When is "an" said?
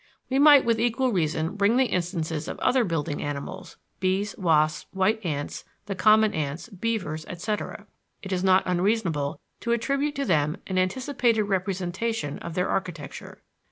10.65-10.79